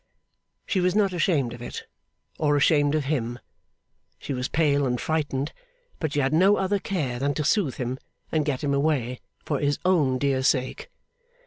[0.65, 1.83] She was not ashamed of it,
[2.39, 3.37] or ashamed of him.
[4.17, 5.53] She was pale and frightened;
[5.99, 7.99] but she had no other care than to soothe him
[8.31, 10.89] and get him away, for his own dear sake.